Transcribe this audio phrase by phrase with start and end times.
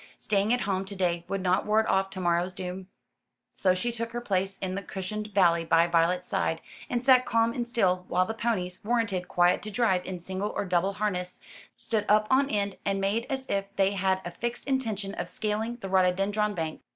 [0.17, 2.87] Staying at home to day would not ward off to morrow's doom.
[3.53, 7.53] So she took her place in the cushioned valley by Violet's side, and sat calm
[7.53, 11.39] and still, while the ponies, warranted quiet to drive in single or double harness,
[11.75, 15.75] stood up on end and made as if they had a fixed intention of scaling
[15.81, 16.81] the rhododendron bank.